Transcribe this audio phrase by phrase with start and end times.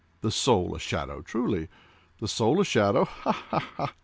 [0.21, 1.67] The soul a shadow, truly!
[2.21, 3.31] The soul a shadow; Ha!
[3.33, 3.93] ha!